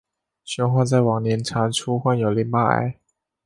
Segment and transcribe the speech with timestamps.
[0.43, 2.95] 宣化在晚年查出患有淋巴癌。